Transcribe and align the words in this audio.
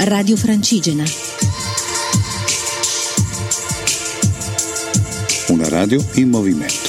Radio 0.00 0.36
Francigena. 0.36 1.04
Una 5.48 5.68
radio 5.68 6.02
in 6.14 6.28
movimento. 6.28 6.88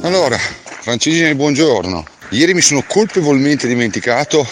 Allora, 0.00 0.38
Francigeni, 0.38 1.34
buongiorno. 1.34 2.04
Ieri 2.30 2.54
mi 2.54 2.62
sono 2.62 2.82
colpevolmente 2.86 3.68
dimenticato 3.68 4.46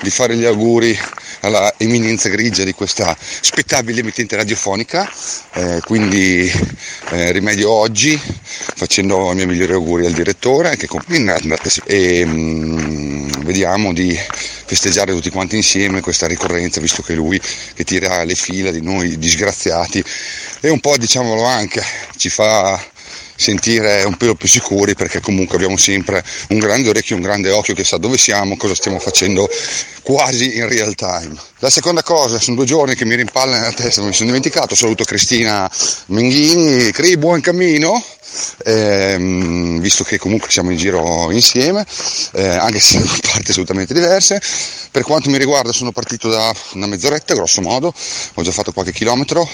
di 0.00 0.10
fare 0.10 0.36
gli 0.36 0.44
auguri 0.44 0.98
alla 1.42 1.74
eminenza 1.76 2.28
grigia 2.28 2.64
di 2.64 2.72
questa 2.72 3.16
spettabile 3.18 4.00
emittente 4.00 4.36
radiofonica, 4.36 5.10
eh, 5.54 5.80
quindi 5.84 6.50
eh, 7.10 7.32
rimedio 7.32 7.70
oggi 7.70 8.20
facendo 8.74 9.30
i 9.30 9.34
miei 9.34 9.46
migliori 9.46 9.72
auguri 9.72 10.06
al 10.06 10.12
direttore 10.12 10.76
che 10.76 10.86
compie 10.86 11.20
e 11.84 12.24
mh, 12.24 13.44
vediamo 13.44 13.92
di 13.92 14.18
festeggiare 14.64 15.12
tutti 15.12 15.30
quanti 15.30 15.56
insieme 15.56 16.00
questa 16.00 16.26
ricorrenza 16.26 16.80
visto 16.80 17.02
che 17.02 17.14
lui 17.14 17.40
che 17.74 17.84
tira 17.84 18.24
le 18.24 18.34
fila 18.34 18.70
di 18.70 18.80
noi 18.80 19.18
disgraziati. 19.18 20.02
E 20.60 20.68
un 20.70 20.80
po' 20.80 20.96
diciamolo 20.96 21.44
anche 21.44 21.82
ci 22.16 22.28
fa 22.28 22.80
sentire 23.42 24.04
un 24.04 24.16
pelo 24.16 24.34
più 24.34 24.48
sicuri 24.48 24.94
perché 24.94 25.20
comunque 25.20 25.56
abbiamo 25.56 25.76
sempre 25.76 26.24
un 26.50 26.58
grande 26.58 26.88
orecchio, 26.88 27.16
un 27.16 27.22
grande 27.22 27.50
occhio 27.50 27.74
che 27.74 27.84
sa 27.84 27.98
dove 27.98 28.16
siamo, 28.16 28.56
cosa 28.56 28.74
stiamo 28.74 28.98
facendo 28.98 29.48
quasi 30.02 30.56
in 30.56 30.68
real 30.68 30.94
time. 30.94 31.34
La 31.58 31.70
seconda 31.70 32.02
cosa, 32.02 32.40
sono 32.40 32.56
due 32.56 32.64
giorni 32.66 32.94
che 32.94 33.04
mi 33.04 33.14
rimpalla 33.14 33.58
nella 33.58 33.72
testa, 33.72 34.02
mi 34.02 34.12
sono 34.12 34.28
dimenticato, 34.28 34.74
saluto 34.74 35.04
Cristina 35.04 35.70
Menghini, 36.06 36.90
Cri, 36.92 37.16
buon 37.16 37.40
cammino, 37.40 38.02
ehm, 38.64 39.80
visto 39.80 40.04
che 40.04 40.18
comunque 40.18 40.50
siamo 40.50 40.70
in 40.70 40.76
giro 40.76 41.30
insieme, 41.30 41.84
eh, 42.32 42.46
anche 42.46 42.80
se 42.80 42.96
in 42.96 43.06
parti 43.20 43.50
assolutamente 43.50 43.94
diverse. 43.94 44.40
Per 44.90 45.02
quanto 45.02 45.30
mi 45.30 45.38
riguarda 45.38 45.72
sono 45.72 45.92
partito 45.92 46.28
da 46.28 46.52
una 46.74 46.86
mezz'oretta, 46.86 47.34
grosso 47.34 47.60
modo, 47.60 47.92
ho 48.34 48.42
già 48.42 48.52
fatto 48.52 48.72
qualche 48.72 48.92
chilometro 48.92 49.48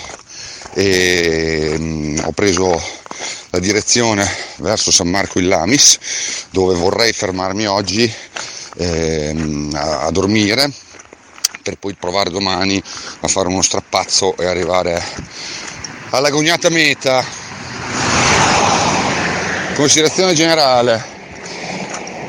e 0.74 1.70
ehm, 1.74 2.22
ho 2.24 2.32
preso 2.32 2.80
la 3.58 3.64
direzione 3.64 4.24
verso 4.58 4.92
San 4.92 5.08
Marco 5.08 5.40
in 5.40 5.48
Lamis 5.48 5.98
dove 6.50 6.74
vorrei 6.74 7.12
fermarmi 7.12 7.66
oggi 7.66 8.10
ehm, 8.76 9.72
a, 9.74 10.02
a 10.02 10.10
dormire 10.12 10.70
per 11.62 11.76
poi 11.76 11.94
provare 11.94 12.30
domani 12.30 12.80
a 13.20 13.28
fare 13.28 13.48
uno 13.48 13.60
strappazzo 13.60 14.36
e 14.36 14.46
arrivare 14.46 15.02
alla 16.10 16.30
gognata 16.30 16.70
meta. 16.70 17.22
Considerazione 19.74 20.32
generale. 20.32 21.16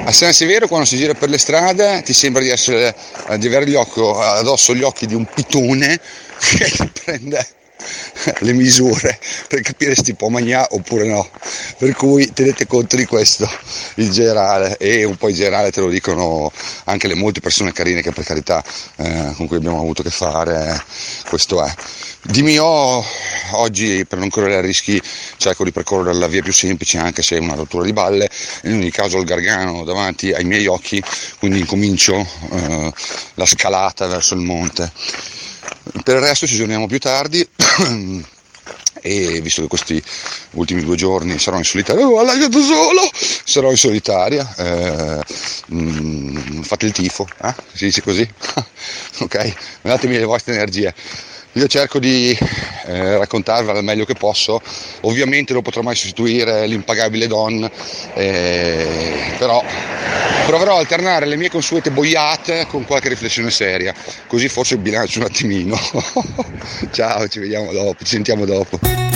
A 0.03 0.11
San 0.11 0.33
Severo 0.33 0.67
quando 0.67 0.85
si 0.85 0.97
gira 0.97 1.13
per 1.13 1.29
le 1.29 1.37
strade 1.37 2.01
ti 2.01 2.13
sembra 2.13 2.41
di, 2.41 2.49
essere, 2.49 2.95
di 3.37 3.47
avere 3.47 3.67
gli 3.67 3.75
occhi, 3.75 4.01
addosso 4.01 4.73
gli 4.73 4.83
occhi 4.83 5.05
di 5.05 5.13
un 5.13 5.25
pitone 5.25 5.99
che 6.39 6.69
ti 6.69 6.91
prende 7.03 7.47
le 8.39 8.53
misure 8.53 9.17
per 9.47 9.61
capire 9.61 9.95
se 9.95 10.03
ti 10.03 10.13
può 10.13 10.29
mangiare 10.29 10.67
oppure 10.71 11.05
no. 11.05 11.29
Per 11.77 11.93
cui 11.95 12.31
tenete 12.33 12.67
conto 12.67 12.95
di 12.95 13.05
questo 13.05 13.49
il 13.95 14.09
generale 14.09 14.77
e 14.77 15.03
un 15.03 15.15
po' 15.15 15.29
in 15.29 15.35
generale 15.35 15.71
te 15.71 15.81
lo 15.81 15.89
dicono 15.89 16.51
anche 16.85 17.07
le 17.07 17.15
molte 17.15 17.39
persone 17.39 17.71
carine 17.71 18.01
che 18.01 18.11
per 18.11 18.23
carità 18.23 18.63
eh, 18.97 19.33
con 19.35 19.47
cui 19.47 19.57
abbiamo 19.57 19.79
avuto 19.79 20.01
a 20.01 20.03
che 20.03 20.11
fare, 20.11 20.83
questo 21.27 21.63
è. 21.63 21.73
Di 22.21 22.41
mio 22.41 23.03
oggi 23.51 24.05
per 24.05 24.19
non 24.19 24.29
correre 24.29 24.61
rischi 24.61 25.01
cerco 25.37 25.63
di 25.63 25.71
percorrere 25.71 26.17
la 26.17 26.27
via 26.27 26.41
più 26.41 26.51
semplice 26.51 26.97
anche 26.97 27.21
se 27.21 27.37
è 27.37 27.39
una 27.39 27.55
rottura 27.55 27.85
di 27.85 27.93
balle, 27.93 28.29
in 28.63 28.73
ogni 28.73 28.91
caso 28.91 29.17
il 29.17 29.25
gargano 29.25 29.83
davanti 29.85 30.33
ai 30.33 30.43
miei 30.43 30.67
occhi, 30.67 31.01
quindi 31.39 31.59
incomincio 31.59 32.27
eh, 32.51 32.93
la 33.35 33.45
scalata 33.45 34.07
verso 34.07 34.33
il 34.33 34.41
monte. 34.41 34.91
Per 36.03 36.15
il 36.15 36.21
resto 36.21 36.45
ci 36.45 36.55
giorniamo 36.55 36.87
più 36.87 36.99
tardi 36.99 37.47
e 39.01 39.41
visto 39.41 39.61
che 39.61 39.67
questi 39.67 40.03
ultimi 40.51 40.83
due 40.83 40.95
giorni 40.95 41.39
sarò 41.39 41.57
in 41.57 41.63
solitaria, 41.63 42.05
oh, 42.05 42.19
allagato 42.19 42.61
solo, 42.61 43.09
sarò 43.13 43.71
in 43.71 43.77
solitaria, 43.77 44.55
eh, 44.55 45.23
mh, 45.67 45.77
mm, 45.77 46.61
fate 46.61 46.85
il 46.85 46.91
tifo, 46.91 47.27
eh? 47.41 47.53
si 47.73 47.85
dice 47.85 48.01
così, 48.01 48.27
ok? 49.19 49.53
Datemi 49.81 50.17
le 50.17 50.25
vostre 50.25 50.53
energie. 50.53 50.93
Io 51.59 51.67
cerco 51.67 51.99
di 51.99 52.31
eh, 52.85 53.17
raccontarvela 53.17 53.79
al 53.79 53.83
meglio 53.83 54.05
che 54.05 54.13
posso, 54.13 54.61
ovviamente 55.01 55.51
non 55.51 55.61
potrò 55.61 55.81
mai 55.81 55.93
sostituire 55.93 56.65
l'impagabile 56.67 57.27
Don, 57.27 57.69
eh, 58.13 59.33
però 59.37 59.61
proverò 60.45 60.77
a 60.77 60.79
alternare 60.79 61.25
le 61.25 61.35
mie 61.35 61.49
consuete 61.49 61.91
boiate 61.91 62.65
con 62.69 62.85
qualche 62.85 63.09
riflessione 63.09 63.51
seria, 63.51 63.93
così 64.27 64.47
forse 64.47 64.77
bilancio 64.77 65.19
un 65.19 65.25
attimino. 65.25 65.77
Ciao, 66.91 67.27
ci 67.27 67.39
vediamo 67.39 67.73
dopo, 67.73 68.05
ci 68.05 68.11
sentiamo 68.11 68.45
dopo. 68.45 69.08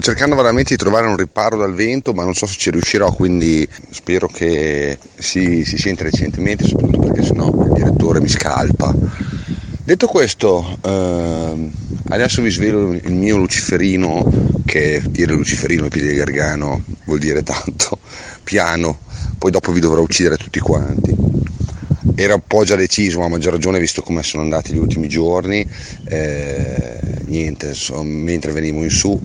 Sto 0.00 0.12
cercando 0.12 0.34
veramente 0.34 0.70
di 0.70 0.78
trovare 0.78 1.08
un 1.08 1.16
riparo 1.18 1.58
dal 1.58 1.74
vento, 1.74 2.14
ma 2.14 2.24
non 2.24 2.32
so 2.32 2.46
se 2.46 2.56
ci 2.56 2.70
riuscirò, 2.70 3.12
quindi 3.12 3.68
spero 3.90 4.28
che 4.28 4.98
si, 5.18 5.62
si 5.66 5.76
senta 5.76 6.04
recentemente, 6.04 6.66
soprattutto 6.66 7.00
perché 7.00 7.22
sennò 7.22 7.50
il 7.50 7.72
direttore 7.74 8.18
mi 8.18 8.28
scalpa. 8.28 8.94
Detto 9.84 10.06
questo, 10.06 10.78
ehm, 10.80 11.70
adesso 12.08 12.40
vi 12.40 12.48
svelo 12.48 12.94
il 12.94 13.12
mio 13.12 13.36
luciferino, 13.36 14.24
che 14.64 15.02
dire 15.06 15.34
luciferino 15.34 15.84
ai 15.84 15.90
piedi 15.90 16.08
di 16.08 16.14
Gargano 16.14 16.82
vuol 17.04 17.18
dire 17.18 17.42
tanto, 17.42 17.98
piano, 18.42 19.00
poi 19.36 19.50
dopo 19.50 19.70
vi 19.70 19.80
dovrò 19.80 20.00
uccidere 20.00 20.38
tutti 20.38 20.60
quanti. 20.60 21.29
Era 22.20 22.34
un 22.34 22.42
po' 22.46 22.64
già 22.64 22.76
deciso, 22.76 23.22
a 23.22 23.28
maggior 23.28 23.54
ragione 23.54 23.78
visto 23.78 24.02
come 24.02 24.22
sono 24.22 24.42
andati 24.42 24.74
gli 24.74 24.76
ultimi 24.76 25.08
giorni, 25.08 25.66
eh, 26.06 27.00
niente, 27.24 27.72
so, 27.72 28.02
mentre 28.02 28.52
venivo 28.52 28.82
in 28.82 28.90
su, 28.90 29.18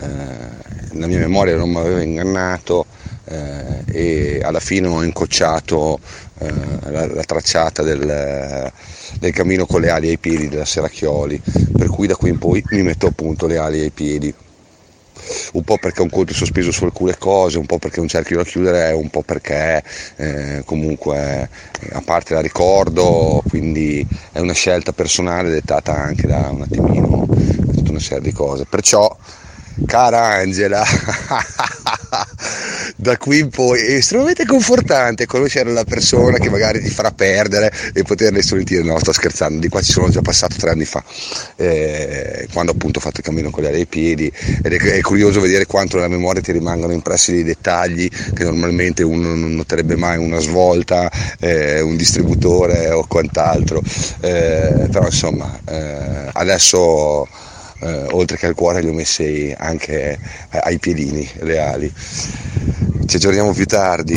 eh, 0.00 0.96
la 0.96 1.06
mia 1.06 1.18
memoria 1.18 1.56
non 1.56 1.68
mi 1.68 1.76
aveva 1.76 2.02
ingannato 2.02 2.86
eh, 3.26 3.84
e 3.92 4.40
alla 4.42 4.60
fine 4.60 4.86
ho 4.86 5.04
incocciato 5.04 6.00
eh, 6.38 6.50
la, 6.90 7.06
la, 7.12 7.22
tracciata 7.22 7.82
del, 7.82 8.72
del, 9.18 9.32
cammino 9.34 9.66
con 9.66 9.82
le 9.82 9.90
ali 9.90 10.08
ai 10.08 10.16
piedi 10.16 10.48
della 10.48 10.64
Seracchioli, 10.64 11.38
per 11.76 11.88
cui 11.88 12.06
da 12.06 12.16
qui 12.16 12.30
in 12.30 12.38
poi 12.38 12.64
mi 12.70 12.80
metto 12.80 13.08
appunto 13.08 13.46
le 13.46 13.58
ali 13.58 13.80
ai 13.80 13.90
piedi 13.90 14.32
un 15.52 15.62
po' 15.62 15.78
perché 15.78 16.00
ho 16.00 16.04
un 16.04 16.10
conto 16.10 16.34
sospeso 16.34 16.70
su 16.70 16.84
alcune 16.84 17.16
cose, 17.18 17.58
un 17.58 17.66
po' 17.66 17.78
perché 17.78 18.00
un 18.00 18.08
cerchio 18.08 18.36
da 18.36 18.44
chiudere, 18.44 18.92
un 18.92 19.10
po' 19.10 19.22
perché 19.22 19.82
eh, 20.16 20.62
comunque 20.64 21.48
a 21.92 22.02
parte 22.04 22.34
la 22.34 22.40
ricordo, 22.40 23.42
quindi 23.48 24.06
è 24.32 24.38
una 24.40 24.52
scelta 24.52 24.92
personale 24.92 25.50
dettata 25.50 25.94
anche 25.94 26.26
da 26.26 26.48
un 26.50 26.62
attimino 26.62 27.26
tutta 27.72 27.90
una 27.90 28.00
serie 28.00 28.22
di 28.22 28.32
cose. 28.32 28.66
Perciò 28.68 29.16
cara 29.86 30.34
Angela, 30.34 30.84
da 33.00 33.16
qui 33.16 33.38
in 33.38 33.48
poi 33.48 33.80
è 33.80 33.92
estremamente 33.92 34.44
confortante 34.44 35.24
conoscere 35.24 35.70
la 35.70 35.84
persona 35.84 36.38
che 36.38 36.50
magari 36.50 36.80
ti 36.82 36.90
farà 36.90 37.12
perdere 37.12 37.72
e 37.94 38.02
poterle 38.02 38.42
solitire. 38.42 38.82
No, 38.82 38.98
sto 38.98 39.12
scherzando, 39.12 39.60
di 39.60 39.68
qua 39.68 39.80
ci 39.80 39.92
sono 39.92 40.08
già 40.08 40.20
passato 40.20 40.56
tre 40.58 40.70
anni 40.70 40.84
fa, 40.84 41.02
eh, 41.54 42.48
quando 42.52 42.72
appunto 42.72 42.98
ho 42.98 43.02
fatto 43.02 43.18
il 43.18 43.22
cammino 43.22 43.50
con 43.50 43.62
gli 43.62 43.66
ai 43.66 43.86
piedi 43.86 44.32
ed 44.62 44.72
è, 44.72 44.78
è, 44.78 45.00
curioso 45.00 45.40
vedere 45.40 45.66
quanto 45.66 45.94
nella 45.96 46.08
memoria 46.08 46.42
ti 46.42 46.50
rimangano 46.50 46.92
impressi 46.92 47.30
dei 47.30 47.44
dettagli 47.44 48.08
che 48.34 48.42
normalmente 48.42 49.04
uno 49.04 49.32
non 49.32 49.54
noterebbe 49.54 49.94
mai, 49.94 50.18
una 50.18 50.40
svolta, 50.40 51.08
eh, 51.38 51.80
un 51.80 51.96
distributore 51.96 52.90
o 52.90 53.06
quant'altro. 53.06 53.80
Eh, 54.20 54.88
però 54.90 55.04
insomma, 55.04 55.56
eh, 55.68 56.30
adesso 56.32 57.28
eh, 57.80 58.06
oltre 58.10 58.36
che 58.36 58.46
al 58.46 58.54
cuore 58.54 58.80
li 58.80 58.88
ho 58.88 58.92
messi 58.92 59.54
anche 59.56 60.18
ai 60.48 60.78
piedini 60.78 61.28
reali. 61.38 61.92
Ci 63.08 63.16
aggiorniamo 63.16 63.54
più 63.54 63.64
tardi. 63.64 64.14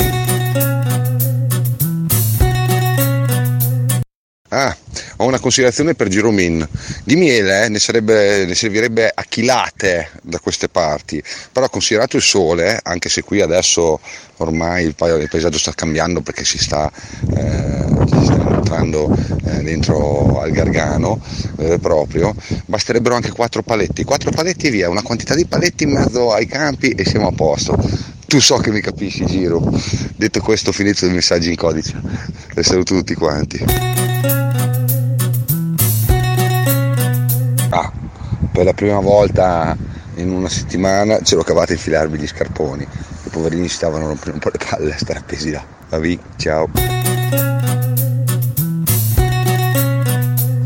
Ah, 4.50 4.76
ho 5.16 5.24
una 5.24 5.38
considerazione 5.38 5.94
per 5.94 6.08
Giromin. 6.08 6.68
Di 7.02 7.16
miele 7.16 7.64
eh, 7.64 7.68
ne, 7.70 7.78
sarebbe, 7.78 8.44
ne, 8.44 8.54
servirebbe 8.54 9.10
a 9.14 9.24
chilate 9.26 10.10
da 10.20 10.38
queste 10.40 10.68
parti, 10.68 11.22
però 11.50 11.70
considerato 11.70 12.16
il 12.16 12.22
sole, 12.22 12.78
anche 12.82 13.08
se 13.08 13.22
qui 13.22 13.40
adesso 13.40 13.98
ormai 14.36 14.84
il, 14.84 14.94
il 14.94 15.28
paesaggio 15.30 15.56
sta 15.56 15.72
cambiando 15.72 16.20
perché 16.20 16.44
si 16.44 16.58
sta, 16.58 16.92
eh, 17.34 17.86
si 18.10 18.24
sta 18.24 18.56
entrando 18.56 19.16
eh, 19.46 19.62
dentro 19.62 20.38
al 20.38 20.50
Gargano 20.50 21.18
eh, 21.60 21.78
proprio, 21.78 22.34
basterebbero 22.66 23.14
anche 23.14 23.30
quattro 23.30 23.62
paletti, 23.62 24.04
quattro 24.04 24.30
paletti 24.30 24.66
e 24.66 24.70
via, 24.70 24.90
una 24.90 25.00
quantità 25.00 25.34
di 25.34 25.46
paletti 25.46 25.84
in 25.84 25.92
mezzo 25.92 26.30
ai 26.30 26.44
campi 26.44 26.90
e 26.90 27.06
siamo 27.06 27.28
a 27.28 27.32
posto. 27.32 28.10
Tu 28.32 28.40
so 28.40 28.56
che 28.56 28.70
mi 28.70 28.80
capisci 28.80 29.26
Giro. 29.26 29.60
Detto 30.16 30.40
questo 30.40 30.72
finito 30.72 31.04
il 31.04 31.12
messaggio 31.12 31.50
in 31.50 31.54
codice. 31.54 32.00
E 32.54 32.62
saluto 32.62 32.94
tutti 32.94 33.12
quanti. 33.12 33.62
Ah, 37.68 37.92
per 38.50 38.64
la 38.64 38.72
prima 38.72 39.00
volta 39.00 39.76
in 40.14 40.30
una 40.30 40.48
settimana 40.48 41.20
ce 41.20 41.34
l'ho 41.34 41.42
cavata 41.42 41.72
a 41.72 41.74
infilarmi 41.74 42.16
gli 42.16 42.26
scarponi. 42.26 42.84
I 42.84 43.28
poverini 43.28 43.68
stavano 43.68 44.06
rompendo 44.06 44.32
un 44.32 44.38
po' 44.38 44.48
le 44.48 44.64
palle 44.66 44.94
a 44.94 44.98
stare 44.98 45.18
appesi 45.18 45.50
là. 45.50 45.62
Vabbè, 45.90 46.18
ciao. 46.36 46.70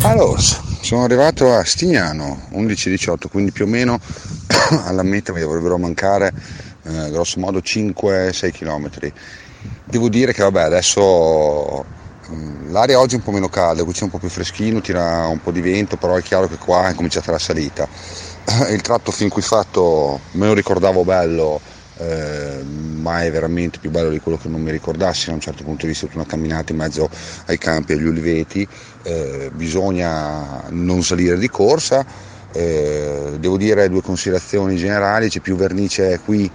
Allora, 0.02 0.40
sono 0.82 1.02
arrivato 1.02 1.52
a 1.52 1.64
Stignano 1.64 2.46
11-18, 2.52 3.26
quindi 3.28 3.50
più 3.50 3.64
o 3.64 3.68
meno 3.68 3.98
alla 4.86 5.02
meta 5.02 5.32
mi 5.32 5.40
dovrebbero 5.40 5.76
mancare 5.78 6.32
eh, 6.86 7.10
grosso 7.10 7.40
modo 7.40 7.58
5-6 7.58 8.52
km. 8.52 8.90
Devo 9.84 10.08
dire 10.08 10.32
che 10.32 10.42
vabbè, 10.42 10.62
adesso 10.62 11.84
mm, 12.30 12.70
l'aria 12.70 12.98
oggi 13.00 13.14
è 13.14 13.18
un 13.18 13.24
po' 13.24 13.32
meno 13.32 13.48
calda, 13.48 13.84
qui 13.84 13.92
c'è 13.92 14.04
un 14.04 14.10
po' 14.10 14.18
più 14.18 14.28
freschino, 14.28 14.80
tira 14.80 15.26
un 15.26 15.40
po' 15.40 15.50
di 15.50 15.60
vento, 15.60 15.96
però 15.96 16.16
è 16.16 16.22
chiaro 16.22 16.48
che 16.48 16.56
qua 16.56 16.88
è 16.88 16.94
cominciata 16.94 17.30
la 17.30 17.38
salita. 17.38 17.88
Il 18.70 18.80
tratto 18.82 19.10
fin 19.10 19.28
qui 19.28 19.42
fatto 19.42 20.20
me 20.32 20.46
lo 20.46 20.54
ricordavo 20.54 21.04
bello, 21.04 21.60
eh, 21.98 22.62
ma 22.62 23.24
è 23.24 23.30
veramente 23.30 23.78
più 23.78 23.90
bello 23.90 24.10
di 24.10 24.20
quello 24.20 24.38
che 24.38 24.48
non 24.48 24.60
mi 24.60 24.70
ricordassi 24.70 25.26
da 25.26 25.32
un 25.32 25.40
certo 25.40 25.64
punto 25.64 25.82
di 25.82 25.88
vista, 25.88 26.06
tutta 26.06 26.18
una 26.18 26.28
camminata 26.28 26.72
in 26.72 26.78
mezzo 26.78 27.08
ai 27.46 27.58
campi, 27.58 27.94
agli 27.94 28.06
uliveti, 28.06 28.66
eh, 29.02 29.50
bisogna 29.52 30.64
non 30.70 31.02
salire 31.02 31.38
di 31.38 31.48
corsa, 31.48 32.04
eh, 32.52 33.36
devo 33.38 33.56
dire 33.56 33.88
due 33.88 34.02
considerazioni 34.02 34.76
generali, 34.76 35.28
c'è 35.28 35.40
più 35.40 35.56
vernice 35.56 36.20
qui 36.24 36.50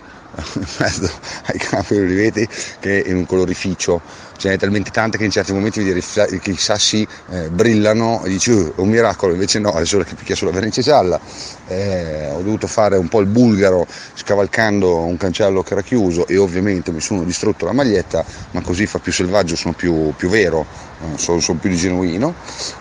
in 0.55 0.65
mezzo 0.79 1.09
ai 1.45 1.57
campi 1.59 1.95
oliveti 1.95 2.47
che 2.79 3.03
in 3.05 3.15
un 3.15 3.25
colorificio. 3.25 4.01
Ce 4.37 4.49
n'è 4.49 4.57
talmente 4.57 4.89
tante 4.89 5.19
che 5.19 5.25
in 5.25 5.29
certi 5.29 5.53
momenti 5.53 5.83
vedi 5.83 6.01
che 6.39 6.49
i 6.49 6.57
sassi 6.57 7.07
eh, 7.29 7.49
brillano 7.49 8.23
e 8.23 8.29
dici 8.29 8.49
uh, 8.49 8.73
un 8.77 8.89
miracolo 8.89 9.33
invece 9.33 9.59
no 9.59 9.71
è 9.73 9.85
solo 9.85 10.03
che 10.03 10.15
picchia 10.15 10.35
sulla 10.35 10.51
vernice 10.51 10.81
gialla. 10.81 11.19
Eh, 11.67 12.27
ho 12.31 12.41
dovuto 12.41 12.65
fare 12.65 12.97
un 12.97 13.07
po' 13.07 13.19
il 13.19 13.27
bulgaro 13.27 13.85
scavalcando 14.15 15.03
un 15.03 15.15
cancello 15.17 15.61
che 15.61 15.73
era 15.73 15.83
chiuso 15.83 16.25
e 16.25 16.37
ovviamente 16.37 16.91
mi 16.91 17.01
sono 17.01 17.23
distrutto 17.23 17.65
la 17.65 17.71
maglietta 17.71 18.25
ma 18.51 18.61
così 18.61 18.87
fa 18.87 18.97
più 18.97 19.11
selvaggio 19.11 19.55
sono 19.55 19.73
più, 19.73 20.11
più 20.17 20.27
vero 20.27 20.65
eh, 21.01 21.17
sono, 21.17 21.39
sono 21.39 21.59
più 21.59 21.69
di 21.69 21.75
genuino. 21.75 22.33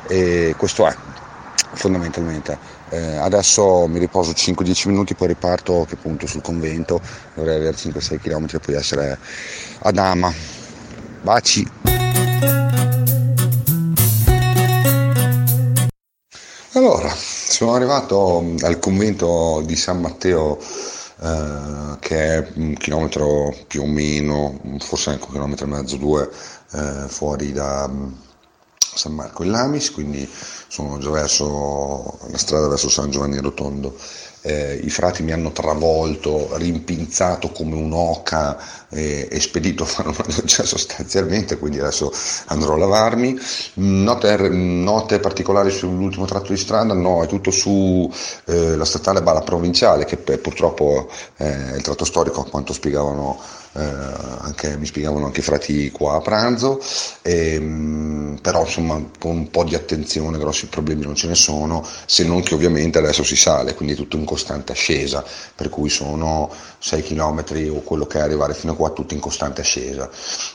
E 0.09 0.55
questo 0.57 0.87
è 0.87 0.97
fondamentalmente 1.73 2.59
eh, 2.91 3.17
adesso 3.17 3.87
mi 3.87 3.99
riposo 3.99 4.33
5-10 4.33 4.89
minuti, 4.89 5.15
poi 5.15 5.29
riparto 5.29 5.87
che 5.89 5.97
punto 5.97 6.27
sul 6.27 6.43
convento, 6.43 7.01
dovrei 7.35 7.57
avere 7.57 7.77
5-6 7.77 8.19
km 8.19 8.47
e 8.53 8.59
poi 8.59 8.75
essere 8.75 9.19
ad 9.79 9.97
Ama. 9.97 10.33
Baci! 11.23 11.69
Allora, 16.73 17.13
sono 17.15 17.75
arrivato 17.75 18.45
al 18.61 18.79
convento 18.79 19.63
di 19.65 19.77
San 19.77 20.01
Matteo 20.01 20.59
eh, 21.21 21.97
che 22.01 22.39
è 22.39 22.49
un 22.55 22.75
chilometro 22.75 23.55
più 23.67 23.83
o 23.83 23.87
meno, 23.87 24.59
forse 24.79 25.11
anche 25.11 25.25
un 25.27 25.33
chilometro 25.33 25.67
e 25.67 25.69
mezzo, 25.69 25.97
due, 25.97 26.29
eh, 26.73 27.05
fuori 27.09 27.53
da 27.53 27.89
San 28.95 29.13
Marco 29.15 29.43
in 29.45 29.51
Lamis, 29.51 29.91
quindi 29.93 30.29
sono 30.69 30.99
già 30.99 31.11
verso 31.11 32.19
la 32.31 32.39
strada 32.39 32.69
verso 32.69 32.89
San 32.89 33.11
Giovanni 33.11 33.39
Rotondo. 33.39 33.97
Eh, 34.43 34.81
I 34.83 34.89
frati 34.89 35.23
mi 35.23 35.33
hanno 35.33 35.53
travolto, 35.53 36.57
rimpinzato 36.57 37.51
come 37.51 37.75
un'oca 37.75 38.59
eh, 38.89 39.29
e 39.31 39.39
spedito 39.39 39.83
a 39.83 39.87
fare 39.87 40.09
una 40.09 40.25
doccia 40.27 40.65
sostanzialmente, 40.65 41.59
quindi 41.59 41.79
adesso 41.79 42.11
andrò 42.47 42.75
a 42.75 42.79
lavarmi. 42.79 43.39
Note, 43.75 44.49
note 44.49 45.21
particolari 45.21 45.71
sull'ultimo 45.71 46.25
tratto 46.25 46.53
di 46.53 46.59
strada? 46.59 46.95
No, 46.95 47.23
è 47.23 47.27
tutto 47.27 47.51
su 47.51 48.11
eh, 48.47 48.79
statale 48.83 49.23
Bala 49.23 49.43
Provinciale, 49.43 50.07
che 50.07 50.17
purtroppo 50.17 51.11
è 51.37 51.75
il 51.77 51.83
tratto 51.83 52.07
storico, 52.07 52.41
a 52.41 52.49
quanto 52.49 52.73
spiegavano 52.73 53.39
eh, 53.39 53.60
anche, 53.73 54.77
mi 54.77 54.87
spiegavano 54.87 55.27
anche 55.27 55.41
i 55.41 55.45
frati 55.45 55.91
qua 55.91 56.17
a 56.17 56.21
pranzo, 56.21 56.81
e, 57.23 57.55
ehm, 57.55 58.39
però 58.43 58.63
insomma 58.65 59.01
con 59.19 59.37
un 59.37 59.51
po' 59.51 59.65
di 59.65 59.75
attenzione 59.75 60.39
grossi 60.39 60.67
problemi 60.67 61.03
non 61.03 61.15
ce 61.15 61.29
ne 61.29 61.35
sono, 61.35 61.87
se 62.07 62.25
non 62.25 62.43
che 62.43 62.55
ovviamente 62.55 62.99
adesso 62.99 63.23
si 63.23 63.37
sale, 63.37 63.75
quindi 63.75 63.95
è 63.95 63.97
tutto 63.97 64.17
in 64.17 64.25
costante 64.25 64.73
ascesa, 64.73 65.25
per 65.55 65.69
cui 65.69 65.89
sono 65.89 66.51
6 66.79 67.03
km 67.03 67.45
o 67.71 67.81
quello 67.83 68.07
che 68.07 68.19
è 68.19 68.23
arrivare 68.23 68.55
fino 68.55 68.73
a 68.73 68.77
qua 68.77 68.91
tutto 68.91 69.15
in 69.15 69.21
costante 69.21 69.61
ascesa. 69.61 70.09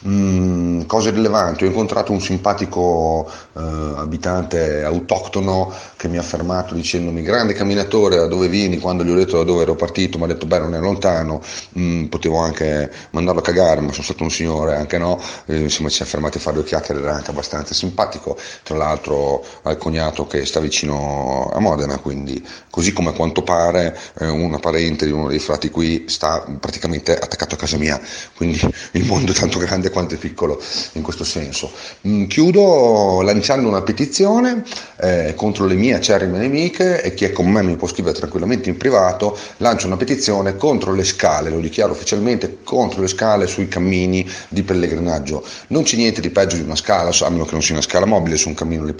Mm, 0.07 0.81
cose 0.83 1.11
rilevanti, 1.11 1.63
ho 1.63 1.67
incontrato 1.67 2.11
un 2.11 2.21
simpatico 2.21 3.29
eh, 3.55 3.61
abitante 3.61 4.83
autoctono 4.83 5.71
che 5.95 6.07
mi 6.07 6.17
ha 6.17 6.23
fermato 6.23 6.73
dicendomi 6.73 7.21
grande 7.21 7.53
camminatore 7.53 8.17
da 8.17 8.27
dove 8.27 8.47
vieni, 8.47 8.79
quando 8.79 9.03
gli 9.03 9.11
ho 9.11 9.15
detto 9.15 9.37
da 9.37 9.43
dove 9.43 9.61
ero 9.61 9.75
partito, 9.75 10.17
mi 10.17 10.25
ha 10.25 10.27
detto 10.27 10.45
beh 10.45 10.59
non 10.59 10.75
è 10.75 10.79
lontano, 10.79 11.41
mm, 11.77 12.05
potevo 12.05 12.37
anche 12.37 12.91
mandarlo 13.11 13.39
a 13.39 13.43
cagare, 13.43 13.81
ma 13.81 13.91
sono 13.91 14.03
stato 14.03 14.23
un 14.23 14.31
signore, 14.31 14.75
anche 14.75 14.97
no, 14.97 15.19
eh, 15.45 15.57
insomma 15.57 15.89
ci 15.89 15.95
siamo 15.95 16.11
fermati 16.11 16.37
a 16.37 16.41
fare 16.41 16.55
due 16.55 16.65
chiacchiere, 16.65 17.01
era 17.01 17.15
anche 17.15 17.31
abbastanza 17.31 17.73
simpatico, 17.73 18.37
tra 18.63 18.77
l'altro 18.77 19.43
al 19.63 19.77
cognato 19.77 20.27
che 20.27 20.45
sta 20.45 20.59
vicino 20.59 21.49
a 21.53 21.59
Modena, 21.59 21.97
quindi 21.97 22.45
così 22.69 22.93
come 22.93 23.09
a 23.09 23.13
quanto 23.13 23.43
pare 23.43 23.97
eh, 24.19 24.27
una 24.27 24.59
parente 24.59 25.05
di 25.05 25.11
uno 25.11 25.27
dei 25.27 25.39
frati 25.39 25.69
qui 25.69 26.05
sta 26.07 26.45
praticamente 26.59 27.17
attaccato 27.17 27.55
a 27.55 27.57
casa 27.57 27.77
mia, 27.77 27.99
quindi 28.35 28.59
il 28.91 29.05
mondo 29.05 29.31
è 29.31 29.35
tanto 29.35 29.59
grande 29.59 29.89
quanto 29.89 30.15
è 30.15 30.17
piccolo 30.17 30.61
in 30.93 31.01
questo 31.01 31.23
senso. 31.23 31.71
Mm, 32.07 32.25
chiudo 32.25 33.21
lanciando 33.21 33.67
una 33.67 33.81
petizione 33.81 34.63
eh, 34.97 35.33
contro 35.35 35.65
le 35.65 35.75
mie 35.75 35.95
acerrime 35.95 36.37
nemiche 36.37 37.01
e 37.01 37.13
chi 37.13 37.25
è 37.25 37.31
con 37.31 37.49
me 37.49 37.61
mi 37.61 37.75
può 37.75 37.87
scrivere 37.87 38.17
tranquillamente 38.17 38.69
in 38.69 38.77
privato, 38.77 39.37
lancio 39.57 39.87
una 39.87 39.97
petizione 39.97 40.55
contro 40.57 40.93
le 40.93 41.03
scale, 41.03 41.49
lo 41.49 41.59
dichiaro 41.59 41.91
ufficialmente, 41.91 42.57
contro 42.63 42.94
contro 42.95 43.01
le 43.01 43.07
scale 43.07 43.47
sui 43.47 43.67
cammini 43.67 44.27
di 44.47 44.63
pellegrinaggio. 44.63 45.45
Non 45.67 45.83
c'è 45.83 45.97
niente 45.97 46.21
di 46.21 46.29
peggio 46.29 46.55
di 46.55 46.61
una 46.61 46.75
scala, 46.75 47.11
a 47.11 47.29
meno 47.29 47.45
che 47.45 47.51
non 47.51 47.61
sia 47.61 47.73
una 47.73 47.83
scala 47.83 48.05
mobile 48.05 48.37
su 48.37 48.47
un 48.47 48.55
cammino 48.55 48.85
di 48.85 48.93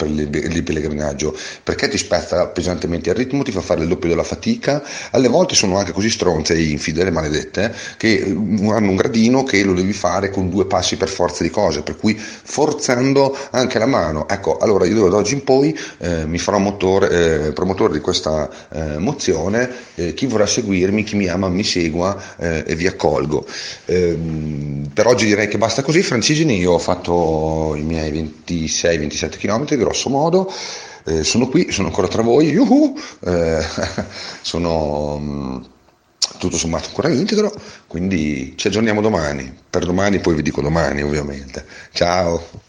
pellegrinaggio, 0.62 1.36
perché 1.62 1.88
ti 1.88 1.96
spezza 1.96 2.46
pesantemente 2.48 3.10
il 3.10 3.16
ritmo, 3.16 3.42
ti 3.42 3.52
fa 3.52 3.60
fare 3.60 3.82
il 3.82 3.88
doppio 3.88 4.08
della 4.08 4.22
fatica. 4.22 4.82
Alle 5.12 5.28
volte 5.28 5.54
sono 5.54 5.78
anche 5.78 5.92
così 5.92 6.10
stronze 6.10 6.54
e 6.54 6.62
infidele, 6.62 7.10
maledette, 7.10 7.74
che 7.96 8.22
hanno 8.24 8.90
un 8.90 8.96
gradino 8.96 9.44
che 9.44 9.62
lo 9.64 9.72
devi 9.72 9.92
fare 9.92 10.30
con 10.30 10.50
due 10.50 10.66
passi 10.66 10.96
per 10.96 11.08
forza 11.08 11.42
di 11.42 11.50
cose, 11.50 11.82
per 11.82 11.96
cui 11.96 12.16
forzando 12.16 13.36
anche 13.50 13.78
la 13.78 13.86
mano. 13.86 14.28
Ecco, 14.28 14.58
allora 14.58 14.84
io 14.86 15.08
da 15.08 15.16
oggi 15.16 15.34
in 15.34 15.44
poi 15.44 15.76
eh, 15.98 16.26
mi 16.26 16.38
farò 16.38 16.58
motore, 16.58 17.46
eh, 17.46 17.52
promotore 17.52 17.94
di 17.94 18.00
questa 18.00 18.48
eh, 18.72 18.98
mozione, 18.98 19.70
eh, 19.94 20.14
chi 20.14 20.26
vorrà 20.26 20.46
seguirmi, 20.46 21.04
chi 21.04 21.16
mi 21.16 21.28
ama 21.28 21.48
mi 21.48 21.64
segua 21.64 22.36
eh, 22.38 22.64
e 22.66 22.74
vi 22.74 22.86
accolgo. 22.86 23.46
Ehm, 23.86 24.90
per 24.92 25.06
oggi 25.06 25.26
direi 25.26 25.48
che 25.48 25.58
basta 25.58 25.82
così, 25.82 26.02
Francigeni, 26.02 26.58
io 26.58 26.72
ho 26.72 26.78
fatto 26.78 27.74
i 27.76 27.82
miei 27.82 28.10
26-27 28.44 29.38
km 29.38 29.76
grosso 29.76 30.08
modo, 30.10 30.52
eh, 31.04 31.22
sono 31.22 31.48
qui, 31.48 31.70
sono 31.70 31.88
ancora 31.88 32.08
tra 32.08 32.22
voi, 32.22 32.48
yuhu, 32.50 32.98
eh, 33.26 33.64
sono 34.42 35.18
mm, 35.20 35.56
tutto 36.38 36.56
sommato 36.56 36.88
ancora 36.88 37.08
integro, 37.08 37.52
quindi 37.86 38.54
ci 38.56 38.66
aggiorniamo 38.66 39.00
domani, 39.00 39.54
per 39.70 39.84
domani 39.84 40.18
poi 40.18 40.34
vi 40.34 40.42
dico 40.42 40.60
domani 40.60 41.02
ovviamente. 41.02 41.64
Ciao! 41.92 42.65